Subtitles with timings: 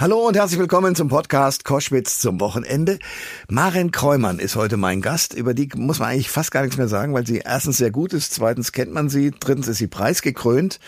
[0.00, 2.98] Hallo und herzlich willkommen zum Podcast Koschwitz zum Wochenende.
[3.50, 5.34] Maren Kräumann ist heute mein Gast.
[5.34, 8.14] Über die muss man eigentlich fast gar nichts mehr sagen, weil sie erstens sehr gut
[8.14, 10.80] ist, zweitens kennt man sie, drittens ist sie preisgekrönt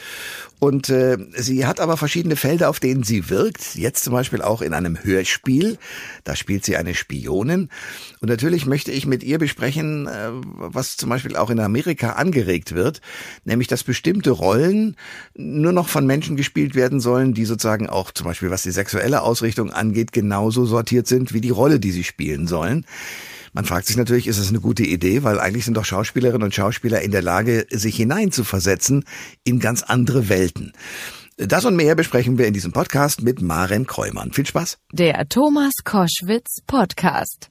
[0.60, 3.74] und äh, sie hat aber verschiedene Felder, auf denen sie wirkt.
[3.74, 5.76] Jetzt zum Beispiel auch in einem Hörspiel.
[6.24, 7.68] Da spielt sie eine Spionin.
[8.20, 12.74] Und natürlich möchte ich mit ihr besprechen, äh, was zum Beispiel auch in Amerika angeregt
[12.74, 13.02] wird,
[13.44, 14.96] nämlich dass bestimmte Rollen
[15.34, 19.01] nur noch von Menschen gespielt werden sollen, die sozusagen auch zum Beispiel, was die sexuelle
[19.22, 22.86] Ausrichtung angeht, genauso sortiert sind wie die Rolle, die sie spielen sollen.
[23.52, 26.54] Man fragt sich natürlich, ist es eine gute Idee, weil eigentlich sind doch Schauspielerinnen und
[26.54, 29.04] Schauspieler in der Lage, sich hineinzuversetzen
[29.44, 30.72] in ganz andere Welten.
[31.48, 34.32] Das und mehr besprechen wir in diesem Podcast mit Maren Kräumann.
[34.32, 34.78] Viel Spaß.
[34.92, 37.48] Der Thomas Koschwitz Podcast.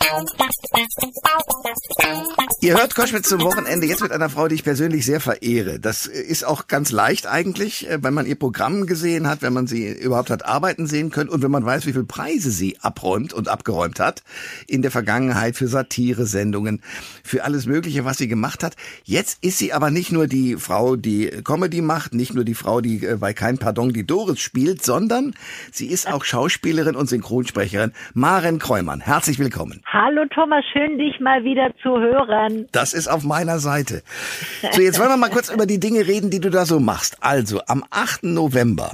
[2.62, 5.80] Ihr hört Koschwitz zum Wochenende jetzt mit einer Frau, die ich persönlich sehr verehre.
[5.80, 9.68] Das ist auch ganz leicht eigentlich, äh, wenn man ihr Programm gesehen hat, wenn man
[9.68, 13.34] sie überhaupt hat arbeiten sehen können und wenn man weiß, wie viele Preise sie abräumt
[13.34, 14.23] und abgeräumt hat
[14.68, 16.82] in der Vergangenheit für Satire-Sendungen,
[17.23, 18.76] für alles Mögliche, was sie gemacht hat.
[19.04, 22.79] Jetzt ist sie aber nicht nur die Frau, die Comedy macht, nicht nur die Frau,
[22.79, 25.34] die äh, bei kein Pardon die Doris spielt, sondern
[25.71, 27.91] sie ist auch Schauspielerin und Synchronsprecherin.
[28.13, 29.82] Maren Kräumann, herzlich willkommen.
[29.85, 32.68] Hallo Thomas, schön dich mal wieder zu hören.
[32.71, 34.04] Das ist auf meiner Seite.
[34.71, 37.18] So, jetzt wollen wir mal kurz über die Dinge reden, die du da so machst.
[37.21, 38.23] Also, am 8.
[38.23, 38.91] November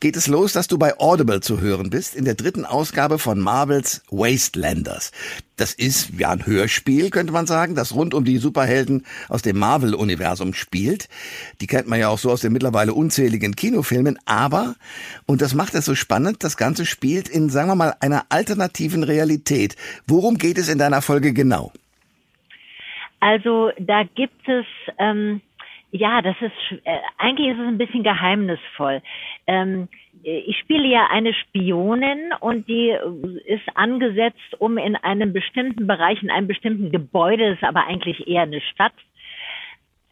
[0.00, 3.40] geht es los, dass du bei Audible zu hören bist in der dritten Ausgabe von
[3.40, 5.12] Marvels Wastelanders.
[5.56, 9.58] Das ist ja ein Hörspiel, könnte man sagen, das rund um die Superhelden aus dem
[9.58, 11.08] Marvel-Universum spielt.
[11.60, 14.18] Die kennt man ja auch so aus den mittlerweile unzähligen Kinofilmen.
[14.24, 14.76] Aber,
[15.26, 19.02] und das macht es so spannend, das Ganze spielt in, sagen wir mal, einer alternativen
[19.02, 19.74] Realität.
[20.06, 21.72] Worum geht es in deiner Folge genau?
[23.20, 24.66] Also da gibt es,
[24.98, 25.40] ähm,
[25.90, 29.02] ja, das ist, äh, eigentlich ist es ein bisschen geheimnisvoll.
[29.46, 29.88] Ähm,
[30.22, 32.94] ich spiele ja eine Spionin und die
[33.46, 38.42] ist angesetzt, um in einem bestimmten Bereich, in einem bestimmten Gebäude, ist aber eigentlich eher
[38.42, 38.92] eine Stadt,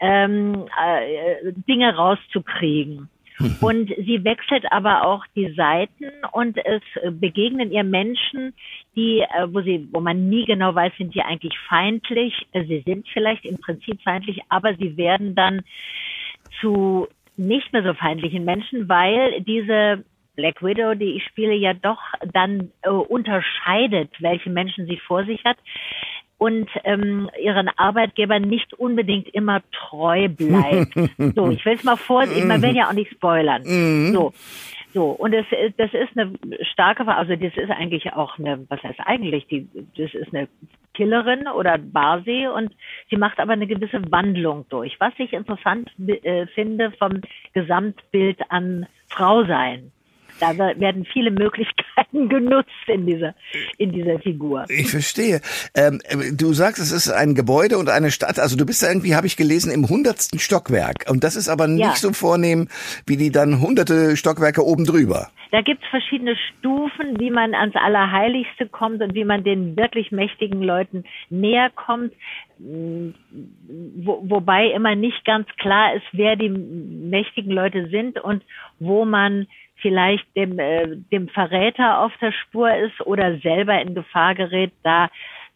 [0.01, 3.09] ähm, äh, Dinge rauszukriegen.
[3.61, 6.83] Und sie wechselt aber auch die Seiten und es
[7.21, 8.55] begegnen ihr Menschen,
[8.95, 12.47] die, äh, wo sie, wo man nie genau weiß, sind die eigentlich feindlich.
[12.55, 15.63] Sie sind vielleicht im Prinzip feindlich, aber sie werden dann
[16.61, 20.05] zu nicht mehr so feindlichen Menschen, weil diese
[20.37, 22.01] Black Widow, die ich spiele, ja doch
[22.33, 25.57] dann äh, unterscheidet, welche Menschen sie vor sich hat
[26.39, 30.95] und ähm, ihren Arbeitgebern nicht unbedingt immer treu bleibt.
[31.35, 33.63] so, ich will es mal vorsichtig, man will ja auch nicht spoilern.
[33.65, 34.13] Mhm.
[34.13, 34.33] So.
[34.95, 35.45] So, und es,
[35.77, 36.33] das ist eine
[36.73, 40.49] starke, also das ist eigentlich auch eine, was heißt eigentlich, die, das ist eine
[40.95, 42.73] Killerin oder Basi und
[43.11, 44.99] sie macht aber eine gewisse Wandlung durch.
[44.99, 47.21] Was ich interessant äh, finde vom
[47.53, 49.93] Gesamtbild an Frau sein.
[50.41, 53.35] Da werden viele Möglichkeiten genutzt in dieser,
[53.79, 54.65] in dieser Figur.
[54.69, 55.41] Ich verstehe.
[55.75, 56.01] Ähm,
[56.33, 58.39] du sagst, es ist ein Gebäude und eine Stadt.
[58.39, 61.07] Also du bist da irgendwie, habe ich gelesen, im hundertsten Stockwerk.
[61.09, 61.95] Und das ist aber nicht ja.
[61.95, 62.69] so vornehm
[63.07, 65.31] wie die dann hunderte Stockwerke oben drüber.
[65.53, 70.11] Da gibt es verschiedene Stufen, wie man ans Allerheiligste kommt und wie man den wirklich
[70.11, 72.13] mächtigen Leuten näher kommt.
[72.59, 78.43] Wo, wobei immer nicht ganz klar ist, wer die mächtigen Leute sind und
[78.79, 79.47] wo man
[79.77, 85.11] vielleicht dem, äh, dem Verräter auf der Spur ist oder selber in Gefahr gerät, da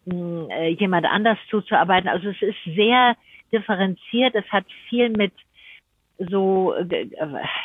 [0.09, 2.07] äh, jemand anders zuzuarbeiten.
[2.09, 3.15] Also es ist sehr
[3.51, 4.35] differenziert.
[4.35, 5.33] Es hat viel mit
[6.29, 7.07] so, äh,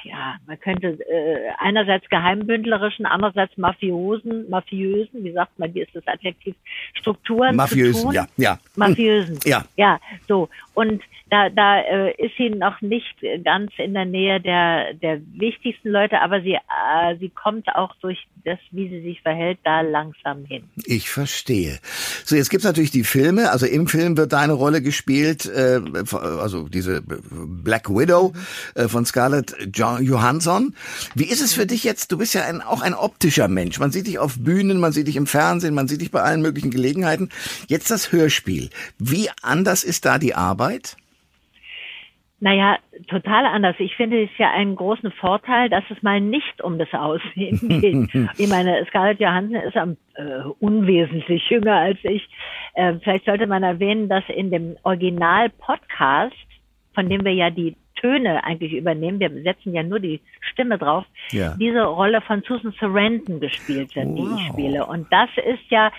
[0.05, 6.07] ja, man könnte äh, einerseits geheimbündlerischen, andererseits Mafiosen, Mafiösen, wie sagt man, wie ist das
[6.07, 6.55] Adjektiv,
[6.95, 8.59] Strukturen Mafiösen, ja, ja.
[8.77, 9.65] Mafiösen, ja.
[9.77, 10.49] Ja, so.
[10.75, 15.89] Und da, da äh, ist sie noch nicht ganz in der Nähe der, der wichtigsten
[15.89, 20.45] Leute, aber sie, äh, sie kommt auch durch das, wie sie sich verhält, da langsam
[20.45, 20.63] hin.
[20.85, 21.79] Ich verstehe.
[22.25, 25.81] So, jetzt gibt's natürlich die Filme, also im Film wird deine Rolle gespielt, äh,
[26.13, 28.33] also diese Black Widow.
[28.75, 30.75] Äh, von Scarlett Johansson.
[31.15, 32.13] Wie ist es für dich jetzt?
[32.13, 33.79] Du bist ja ein, auch ein optischer Mensch.
[33.79, 36.43] Man sieht dich auf Bühnen, man sieht dich im Fernsehen, man sieht dich bei allen
[36.43, 37.31] möglichen Gelegenheiten.
[37.69, 38.71] Jetzt das Hörspiel.
[38.99, 40.97] Wie anders ist da die Arbeit?
[42.39, 42.79] Naja,
[43.09, 43.77] total anders.
[43.79, 48.29] Ich finde es ja einen großen Vorteil, dass es mal nicht um das Aussehen geht.
[48.37, 52.29] ich meine, Scarlett Johansson ist am äh, unwesentlich jünger als ich.
[52.75, 56.37] Äh, vielleicht sollte man erwähnen, dass in dem Original-Podcast,
[56.95, 59.21] von dem wir ja die Töne eigentlich übernehmen.
[59.21, 61.05] Wir setzen ja nur die Stimme drauf.
[61.31, 61.55] Ja.
[61.59, 64.15] Diese Rolle von Susan Sarandon gespielt wird, wow.
[64.17, 64.87] die ich spiele.
[64.87, 65.91] Und das ist ja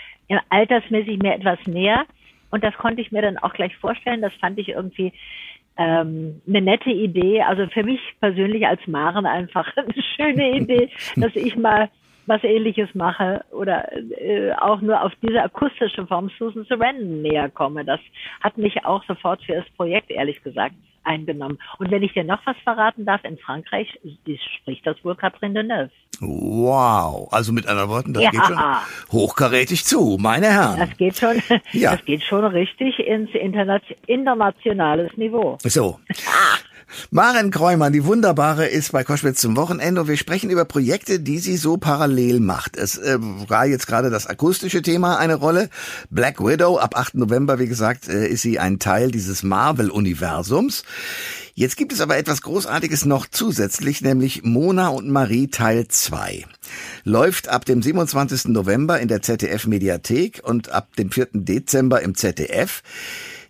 [0.49, 2.05] altersmäßig mir etwas näher.
[2.49, 4.21] Und das konnte ich mir dann auch gleich vorstellen.
[4.21, 5.11] Das fand ich irgendwie
[5.77, 7.41] ähm, eine nette Idee.
[7.41, 11.89] Also für mich persönlich als Maren einfach eine schöne Idee, dass ich mal
[12.27, 17.83] was ähnliches mache oder äh, auch nur auf diese akustische Form Susan Sarandon näher komme.
[17.83, 17.99] Das
[18.41, 20.75] hat mich auch sofort für das Projekt, ehrlich gesagt,
[21.07, 21.57] eingenommen.
[21.79, 23.87] Und wenn ich dir noch was verraten darf, in Frankreich
[24.61, 25.89] spricht das wohl Catherine Deneuve.
[26.19, 28.31] Wow, also mit anderen Worten, das ja.
[28.31, 28.59] geht schon
[29.11, 30.79] hochkarätig zu, meine Herren.
[30.79, 31.41] Das geht schon,
[31.71, 31.91] ja.
[31.91, 33.29] das geht schon richtig ins
[34.07, 35.57] internationales Niveau.
[35.63, 35.99] So.
[37.11, 41.39] Maren Kräumann, die Wunderbare, ist bei Koschwitz zum Wochenende und wir sprechen über Projekte, die
[41.39, 42.77] sie so parallel macht.
[42.77, 45.69] Es äh, war jetzt gerade das akustische Thema eine Rolle.
[46.09, 47.15] Black Widow, ab 8.
[47.15, 50.83] November, wie gesagt, äh, ist sie ein Teil dieses Marvel-Universums.
[51.53, 56.45] Jetzt gibt es aber etwas Großartiges noch zusätzlich, nämlich Mona und Marie Teil 2.
[57.03, 58.49] Läuft ab dem 27.
[58.49, 61.29] November in der ZDF-Mediathek und ab dem 4.
[61.33, 62.83] Dezember im ZDF.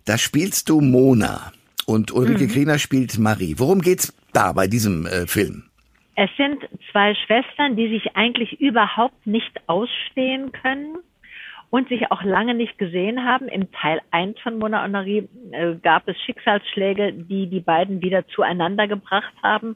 [0.06, 1.52] Da spielst du Mona
[1.88, 2.48] und Ulrike mhm.
[2.48, 3.54] Kriener spielt Marie.
[3.56, 5.64] Worum geht's da bei diesem äh, Film?
[6.16, 10.98] Es sind zwei Schwestern, die sich eigentlich überhaupt nicht ausstehen können
[11.70, 13.48] und sich auch lange nicht gesehen haben.
[13.48, 18.26] Im Teil 1 von Mona und Marie äh, gab es Schicksalsschläge, die die beiden wieder
[18.28, 19.74] zueinander gebracht haben,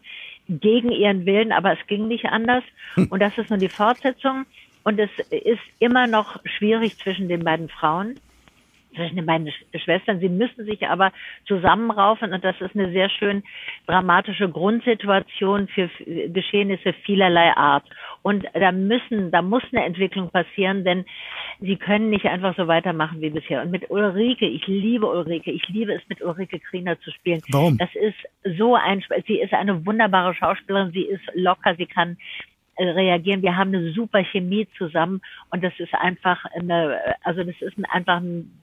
[0.49, 2.65] gegen ihren Willen, aber es ging nicht anders.
[2.94, 3.06] Hm.
[3.06, 4.44] Und das ist nun die Fortsetzung.
[4.85, 8.17] Und es ist immer noch schwierig zwischen den beiden Frauen
[9.27, 9.53] beiden
[9.85, 10.21] Schwestern.
[10.21, 11.12] Sie müssen sich aber
[11.47, 13.43] zusammenraufen und das ist eine sehr schön
[13.87, 15.89] dramatische Grundsituation für
[16.29, 17.85] Geschehnisse vielerlei Art.
[18.23, 21.05] Und da müssen, da muss eine Entwicklung passieren, denn
[21.61, 23.62] sie können nicht einfach so weitermachen wie bisher.
[23.62, 27.43] Und mit Ulrike, ich liebe Ulrike, ich liebe es mit Ulrike Kriener zu spielen.
[27.50, 27.79] Warum?
[27.79, 32.17] Das ist so ein, sie ist eine wunderbare Schauspielerin, sie ist locker, sie kann
[32.77, 33.43] äh, reagieren.
[33.43, 38.21] Wir haben eine super Chemie zusammen und das ist einfach eine, also das ist einfach
[38.21, 38.62] ein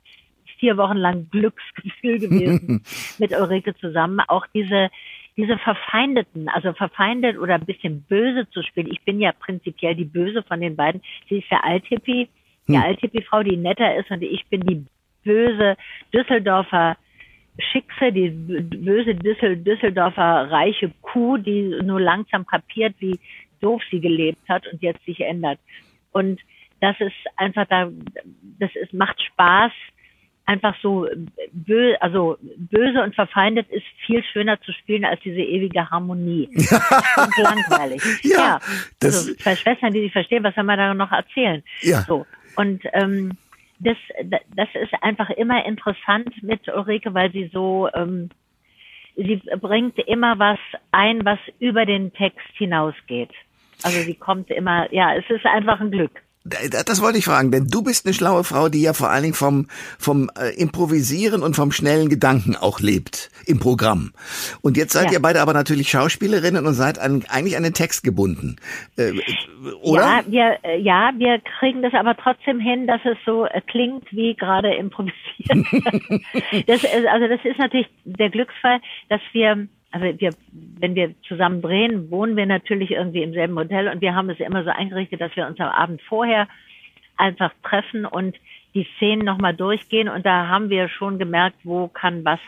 [0.60, 2.84] vier Wochen lang Glücksgefühl gewesen
[3.18, 4.20] mit Ulrike zusammen.
[4.28, 4.90] Auch diese,
[5.38, 8.92] diese Verfeindeten, also verfeindet oder ein bisschen böse zu spielen.
[8.92, 11.02] Ich bin ja prinzipiell die Böse von den beiden.
[11.30, 12.30] Sie ist der Althippie,
[12.68, 12.84] die hm.
[12.84, 14.86] Althippie-Frau, die netter ist und ich bin die
[15.24, 15.76] böse
[16.14, 16.98] Düsseldorfer
[17.72, 23.20] Schickse, die böse Düssel, Düsseldorfer reiche Kuh, die nur langsam kapiert, wie
[23.60, 25.60] doof sie gelebt hat und jetzt sich ändert.
[26.12, 26.40] Und
[26.80, 27.90] das ist einfach da,
[28.60, 29.72] das ist, macht Spaß,
[30.50, 31.08] einfach so
[31.52, 36.50] böse, also böse und verfeindet ist viel schöner zu spielen als diese ewige Harmonie.
[36.56, 38.02] Ist langweilig.
[38.24, 38.60] ja, ja.
[39.00, 41.64] Das also zwei Schwestern, die sich verstehen, was soll man da noch erzählen?
[41.82, 42.02] Ja.
[42.02, 42.26] So.
[42.56, 43.38] Und ähm,
[43.80, 43.98] das,
[44.56, 48.30] das ist einfach immer interessant mit Ulrike, weil sie so, ähm,
[49.16, 50.60] sie bringt immer was
[50.92, 53.32] ein, was über den Text hinausgeht.
[53.84, 56.24] Also sie kommt immer, ja, es ist einfach ein Glück.
[56.46, 59.34] Das wollte ich fragen, denn du bist eine schlaue Frau, die ja vor allen Dingen
[59.34, 59.68] vom,
[60.00, 64.14] vom äh, Improvisieren und vom schnellen Gedanken auch lebt im Programm.
[64.62, 65.14] Und jetzt seid ja.
[65.14, 68.56] ihr beide aber natürlich Schauspielerinnen und seid an, eigentlich an den Text gebunden.
[68.98, 69.12] Äh,
[69.82, 70.24] oder?
[70.28, 74.12] Ja wir, äh, ja, wir kriegen das aber trotzdem hin, dass es so äh, klingt
[74.12, 75.50] wie gerade improvisiert.
[76.68, 82.12] das, also das ist natürlich der Glücksfall, dass wir also wir, wenn wir zusammen drehen,
[82.12, 85.36] wohnen wir natürlich irgendwie im selben Hotel und wir haben es immer so eingerichtet, dass
[85.36, 86.48] wir uns am Abend vorher
[87.18, 88.38] einfach treffen und
[88.76, 90.08] die Szenen nochmal durchgehen.
[90.08, 92.40] Und da haben wir schon gemerkt, wo kann was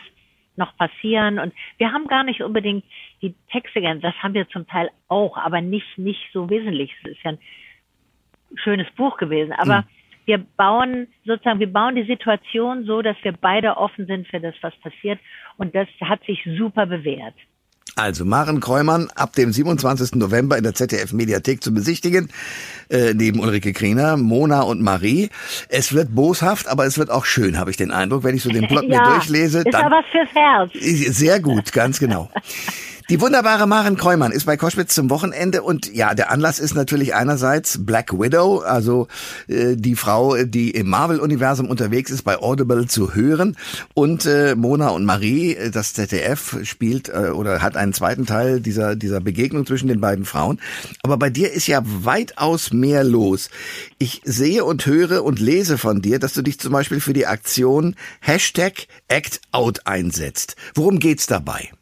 [0.56, 1.38] noch passieren.
[1.38, 2.84] Und wir haben gar nicht unbedingt
[3.22, 6.94] die Texte gern, das haben wir zum Teil auch, aber nicht, nicht so wesentlich.
[7.02, 7.38] Es ist ja ein
[8.54, 13.32] schönes Buch gewesen, aber mhm wir bauen sozusagen, wir bauen die Situation so, dass wir
[13.32, 15.18] beide offen sind für das, was passiert.
[15.56, 17.34] Und das hat sich super bewährt.
[17.94, 20.14] Also Maren Kräumann ab dem 27.
[20.14, 22.30] November in der ZDF Mediathek zu besichtigen,
[22.88, 25.28] äh, neben Ulrike Kriener, Mona und Marie.
[25.68, 28.48] Es wird boshaft, aber es wird auch schön, habe ich den Eindruck, wenn ich so
[28.48, 29.58] den Plot ja, mir durchlese.
[29.58, 30.70] Ist dann, aber was fürs Herz.
[30.72, 32.30] Sehr gut, ganz genau.
[33.12, 37.14] Die wunderbare Maren Kreumann ist bei Koschwitz zum Wochenende und ja, der Anlass ist natürlich
[37.14, 39.06] einerseits Black Widow, also
[39.48, 43.58] äh, die Frau, die im Marvel-Universum unterwegs ist, bei Audible zu hören
[43.92, 48.60] und äh, Mona und Marie, äh, das ZDF spielt äh, oder hat einen zweiten Teil
[48.60, 50.58] dieser dieser Begegnung zwischen den beiden Frauen.
[51.02, 53.50] Aber bei dir ist ja weitaus mehr los.
[53.98, 57.26] Ich sehe und höre und lese von dir, dass du dich zum Beispiel für die
[57.26, 60.56] Aktion Hashtag Act Out einsetzt.
[60.74, 61.72] Worum geht's dabei?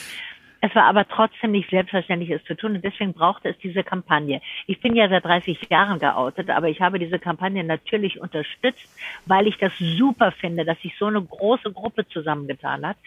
[0.62, 2.76] Es war aber trotzdem nicht selbstverständlich, es zu tun.
[2.76, 4.42] Und deswegen brauchte es diese Kampagne.
[4.68, 8.90] Ich bin ja seit 30 Jahren geoutet, aber ich habe diese Kampagne natürlich unterstützt,
[9.26, 12.98] weil ich das super finde, dass sich so eine große Gruppe zusammengetan hat.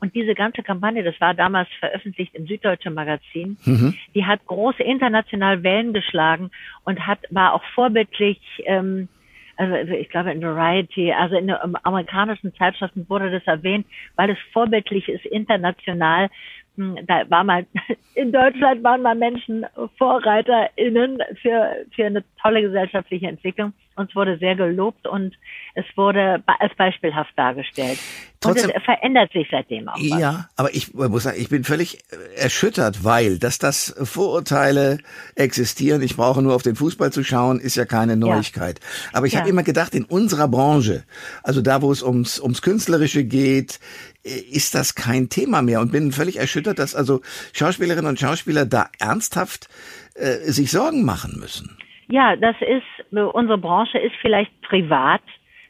[0.00, 3.94] Und diese ganze Kampagne, das war damals veröffentlicht im Süddeutschen Magazin, mhm.
[4.14, 6.50] die hat große international Wellen geschlagen
[6.84, 9.08] und hat, war auch vorbildlich, ähm,
[9.56, 14.38] also ich glaube in Variety, also in den amerikanischen Zeitschriften wurde das erwähnt, weil es
[14.52, 16.30] vorbildlich ist international
[16.76, 17.66] da war mal,
[18.14, 19.66] in Deutschland waren mal Menschen
[19.98, 23.72] VorreiterInnen für, für eine tolle gesellschaftliche Entwicklung.
[24.02, 25.34] Uns wurde sehr gelobt und
[25.74, 27.98] es wurde als beispielhaft dargestellt.
[28.40, 29.96] Trotzdem, und es verändert sich seitdem auch.
[29.96, 30.20] Was.
[30.20, 31.98] Ja, aber ich muss sagen, ich bin völlig
[32.36, 34.98] erschüttert, weil, dass das Vorurteile
[35.36, 38.80] existieren, ich brauche nur auf den Fußball zu schauen, ist ja keine Neuigkeit.
[38.80, 39.18] Ja.
[39.18, 39.40] Aber ich ja.
[39.40, 41.04] habe immer gedacht, in unserer Branche,
[41.44, 43.78] also da, wo es ums, ums Künstlerische geht,
[44.24, 47.20] äh, ist das kein Thema mehr und bin völlig erschüttert, dass also
[47.52, 49.68] Schauspielerinnen und Schauspieler da ernsthaft
[50.14, 51.78] äh, sich Sorgen machen müssen.
[52.08, 55.22] Ja, das ist, unsere Branche ist vielleicht privat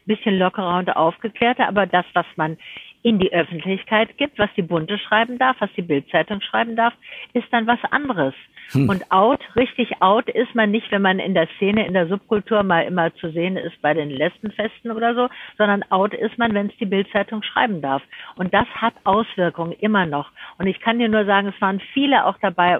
[0.05, 2.57] bisschen lockerer und aufgeklärter, aber das, was man
[3.03, 6.93] in die Öffentlichkeit gibt, was die Bunte schreiben darf, was die Bildzeitung schreiben darf,
[7.33, 8.33] ist dann was anderes.
[8.71, 8.87] Hm.
[8.87, 12.63] Und out, richtig out ist man nicht, wenn man in der Szene, in der Subkultur
[12.63, 16.67] mal immer zu sehen ist bei den Lesbenfesten oder so, sondern out ist man, wenn
[16.67, 18.01] es die Bildzeitung schreiben darf.
[18.35, 20.31] Und das hat Auswirkungen immer noch.
[20.57, 22.79] Und ich kann dir nur sagen, es waren viele auch dabei,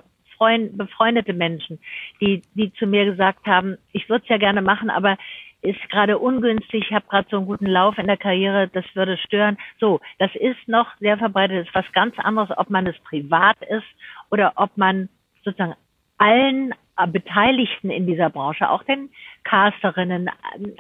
[0.76, 1.80] befreundete Menschen,
[2.22, 5.18] die, die zu mir gesagt haben, ich würde es ja gerne machen, aber
[5.62, 9.18] ist gerade ungünstig, ich habe gerade so einen guten Lauf in der Karriere, das würde
[9.18, 9.58] stören.
[9.80, 13.58] So, das ist noch sehr verbreitet, das ist was ganz anderes, ob man es privat
[13.62, 13.88] ist
[14.30, 15.10] oder ob man
[15.44, 15.76] sozusagen
[16.18, 16.74] allen
[17.08, 19.10] Beteiligten in dieser Branche, auch den
[19.44, 20.30] Casterinnen,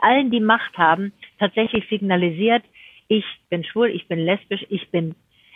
[0.02, 2.64] allen, die Macht haben, tatsächlich signalisiert,
[3.08, 5.16] ich bin schwul, ich bin lesbisch, ich bin,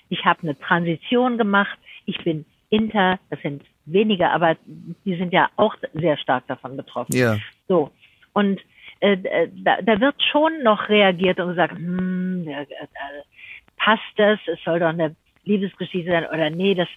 [0.09, 5.49] ich habe eine Transition gemacht, ich bin inter, das sind wenige, aber die sind ja
[5.55, 7.15] auch sehr stark davon betroffen.
[7.15, 7.37] Ja.
[7.67, 7.91] So.
[8.33, 8.59] Und
[8.99, 12.65] äh, äh, da, da wird schon noch reagiert und gesagt, hm, äh,
[13.77, 16.89] passt das, es soll doch eine Liebesgeschichte sein oder nee, das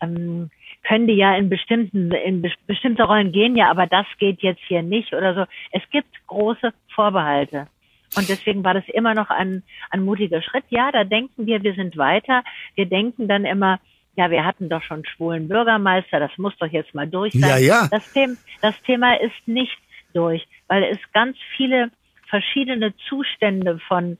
[0.00, 0.50] ähm,
[0.82, 4.62] können die ja in bestimmten, in be bestimmte Rollen gehen ja, aber das geht jetzt
[4.66, 5.44] hier nicht oder so.
[5.70, 7.68] Es gibt große Vorbehalte.
[8.16, 10.64] Und deswegen war das immer noch ein, ein mutiger Schritt.
[10.68, 12.42] Ja, da denken wir, wir sind weiter.
[12.74, 13.80] Wir denken dann immer,
[14.14, 17.50] ja, wir hatten doch schon schwulen Bürgermeister, das muss doch jetzt mal durch sein.
[17.50, 17.88] Ja, ja.
[17.90, 19.76] Das, Thema, das Thema ist nicht
[20.12, 21.90] durch, weil es ganz viele
[22.28, 24.18] verschiedene Zustände von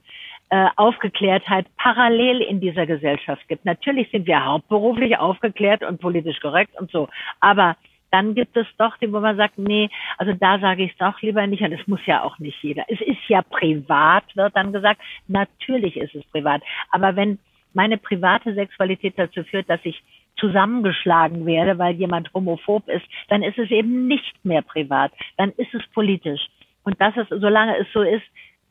[0.49, 3.65] äh, Aufgeklärtheit parallel in dieser Gesellschaft gibt.
[3.65, 7.09] Natürlich sind wir hauptberuflich aufgeklärt und politisch korrekt und so,
[7.39, 7.75] aber
[8.13, 11.19] dann gibt es doch die, wo man sagt, nee, also da sage ich es doch
[11.23, 12.83] lieber nicht und es muss ja auch nicht jeder.
[12.87, 15.01] Es ist ja privat, wird dann gesagt.
[15.27, 16.61] Natürlich ist es privat.
[16.91, 17.39] Aber wenn
[17.73, 20.01] meine private Sexualität dazu führt, dass ich
[20.37, 25.73] zusammengeschlagen werde, weil jemand homophob ist, dann ist es eben nicht mehr privat, dann ist
[25.73, 26.41] es politisch.
[26.83, 28.23] Und das ist, solange es so ist,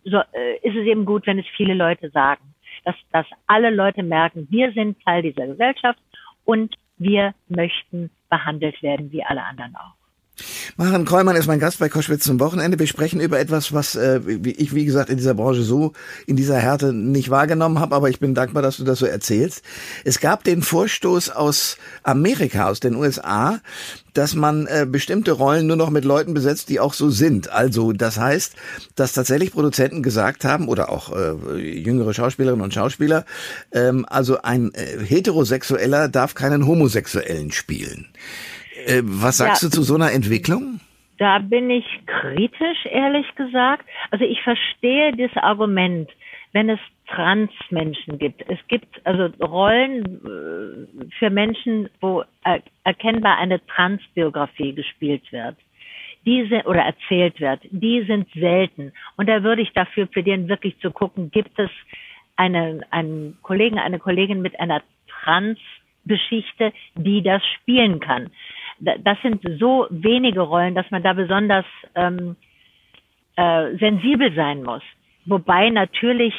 [0.05, 2.55] so, äh, ist es eben gut, wenn es viele Leute sagen.
[2.85, 6.01] Dass, dass alle Leute merken, wir sind Teil dieser Gesellschaft
[6.45, 10.02] und wir möchten behandelt werden wie alle anderen auch.
[10.77, 12.79] Maren Kreumann ist mein Gast bei Koschwitz zum Wochenende.
[12.79, 15.93] Wir sprechen über etwas, was äh, ich, wie gesagt, in dieser Branche so,
[16.27, 19.63] in dieser Härte nicht wahrgenommen habe, aber ich bin dankbar, dass du das so erzählst.
[20.05, 23.61] Es gab den Vorstoß aus Amerika, aus den USA,
[24.15, 27.51] dass man äh, bestimmte Rollen nur noch mit Leuten besetzt, die auch so sind.
[27.51, 28.55] Also das heißt,
[28.95, 33.27] dass tatsächlich Produzenten gesagt haben oder auch äh, jüngere Schauspielerinnen und Schauspieler,
[33.73, 38.09] ähm, also ein äh, Heterosexueller darf keinen Homosexuellen spielen.
[38.87, 40.81] Äh, was sagst ja, du zu so einer Entwicklung?
[41.19, 43.87] Da bin ich kritisch, ehrlich gesagt.
[44.11, 46.11] Also ich verstehe das Argument,
[46.53, 48.43] wenn es Transmenschen gibt.
[48.49, 52.25] Es gibt also Rollen äh, für Menschen, wo
[52.85, 55.57] erkennbar eine Transbiografie gespielt wird.
[56.25, 58.93] Diese oder erzählt wird, die sind selten.
[59.17, 61.71] Und da würde ich dafür plädieren, wirklich zu gucken, gibt es
[62.37, 68.31] einen, einen Kollegen, eine Kollegin mit einer Trans-Geschichte, die das spielen kann.
[68.85, 72.37] Das sind so wenige Rollen, dass man da besonders ähm,
[73.37, 74.83] äh, sensibel sein muss.
[75.25, 76.35] Wobei natürlich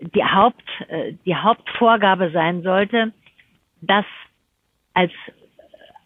[0.00, 3.12] die Haupt, äh, die Hauptvorgabe sein sollte,
[3.80, 4.04] dass
[4.94, 5.12] als,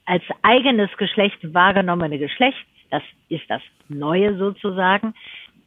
[0.05, 5.15] als eigenes Geschlecht wahrgenommene Geschlecht, das ist das Neue sozusagen,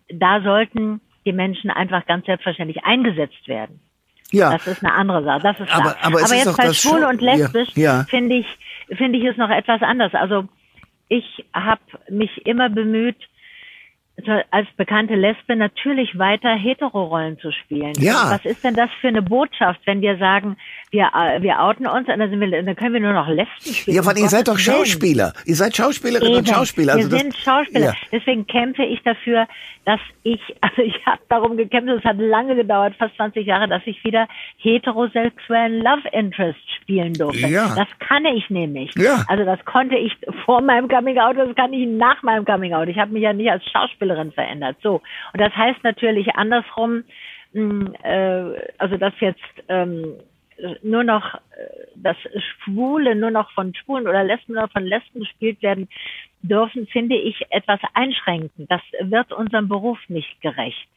[0.10, 3.80] da sollten die Menschen einfach ganz selbstverständlich eingesetzt werden.
[4.34, 4.52] Ja.
[4.52, 5.40] Das ist eine andere Sache.
[5.42, 8.04] Das ist aber, aber, aber jetzt bei schwul und lesbisch ja, ja.
[8.10, 8.48] finde ich
[8.98, 10.14] finde ich es noch etwas anders.
[10.14, 10.46] Also
[11.08, 13.18] ich habe mich immer bemüht,
[14.52, 17.94] als bekannte Lesbe natürlich weiter Heterorollen zu spielen.
[17.98, 18.30] Ja.
[18.30, 20.56] Was ist denn das für eine Botschaft, wenn wir sagen,
[20.92, 23.74] wir, äh, wir outen uns und dann, sind wir, dann können wir nur noch Lesben
[23.74, 23.98] spielen?
[23.98, 25.34] Ja, weil ihr seid doch Schauspieler.
[25.46, 26.94] Ihr seid Schauspielerinnen und Schauspieler.
[26.94, 27.86] Also wir sind Schauspieler.
[27.86, 27.94] Ja.
[28.12, 29.48] Deswegen kämpfe ich dafür,
[29.86, 33.82] dass ich, also ich habe darum gekämpft, es hat lange gedauert, fast 20 Jahre, dass
[33.86, 34.28] ich wieder
[34.58, 37.48] heterosexuellen Love Interest spielen durfte.
[37.48, 37.74] Ja.
[37.76, 38.92] Das kann ich nämlich.
[38.96, 39.24] Ja.
[39.28, 40.16] Also das konnte ich
[40.46, 42.88] vor meinem Coming Out, das kann ich nach meinem Coming Out.
[42.88, 43.64] Ich habe mich ja nicht als
[44.04, 44.78] Schauspielerin verändert.
[44.82, 45.02] So.
[45.34, 47.04] Und das heißt natürlich andersrum,
[47.54, 50.16] mh, hm, äh, also dass jetzt ähm,
[50.82, 51.40] nur noch, äh,
[51.96, 52.18] dass
[52.64, 55.88] Schwule nur noch von Schwulen oder Lesben oder von Lesben gespielt werden
[56.42, 58.70] dürfen, finde ich etwas einschränkend.
[58.70, 60.88] Das wird unserem Beruf nicht gerecht.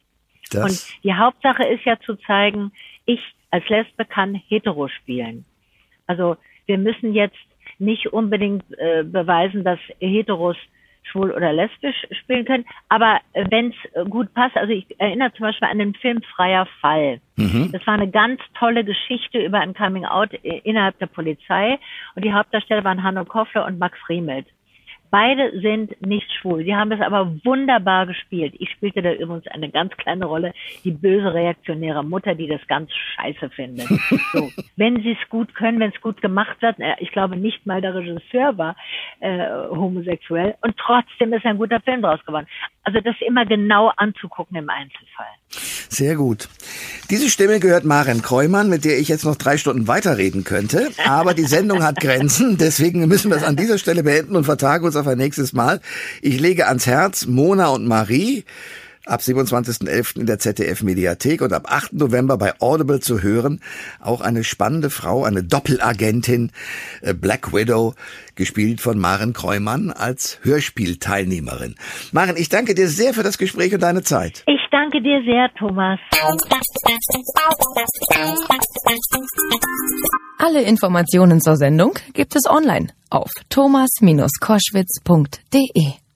[0.51, 0.63] Das.
[0.63, 2.71] Und die Hauptsache ist ja zu zeigen,
[3.05, 3.21] ich
[3.51, 5.45] als Lesbe kann hetero spielen.
[6.05, 7.37] Also wir müssen jetzt
[7.79, 10.57] nicht unbedingt äh, beweisen, dass Heteros
[11.11, 12.65] schwul oder lesbisch spielen können.
[12.89, 16.67] Aber äh, wenn es gut passt, also ich erinnere zum Beispiel an den Film Freier
[16.81, 17.19] Fall.
[17.35, 17.71] Mhm.
[17.71, 21.79] Das war eine ganz tolle Geschichte über ein Coming Out äh, innerhalb der Polizei.
[22.15, 24.47] Und die Hauptdarsteller waren Hanno Koffler und Max Friemelt.
[25.09, 26.63] Beide sind nicht schwul.
[26.63, 28.55] Die haben es aber wunderbar gespielt.
[28.59, 32.91] Ich spielte da übrigens eine ganz kleine Rolle, die böse reaktionäre Mutter, die das ganz
[32.91, 33.87] scheiße findet.
[34.33, 37.81] So, wenn sie es gut können, wenn es gut gemacht wird, ich glaube nicht mal
[37.81, 38.75] der Regisseur war
[39.19, 42.47] äh, homosexuell und trotzdem ist ein guter Film draus geworden.
[42.87, 45.25] Also das immer genau anzugucken im Einzelfall.
[45.89, 46.47] Sehr gut.
[47.09, 50.91] Diese Stimme gehört Maren Kreumann, mit der ich jetzt noch drei Stunden weiterreden könnte.
[51.05, 54.85] Aber die Sendung hat Grenzen, deswegen müssen wir es an dieser Stelle beenden und vertagen
[54.85, 55.81] uns auf ein nächstes Mal.
[56.21, 58.45] Ich lege ans Herz Mona und Marie
[59.07, 60.19] ab 27.11.
[60.19, 61.93] in der ZDF-Mediathek und ab 8.
[61.93, 63.61] November bei Audible zu hören.
[64.01, 66.51] Auch eine spannende Frau, eine Doppelagentin,
[67.01, 67.93] äh, Black Widow,
[68.35, 71.75] gespielt von Maren Kreumann als Hörspielteilnehmerin.
[72.11, 74.43] Maren, ich danke dir sehr für das Gespräch und deine Zeit.
[74.47, 75.99] Ich danke dir sehr, Thomas.
[80.37, 86.06] Alle Informationen zur Sendung gibt es online auf thomas-koschwitz.de.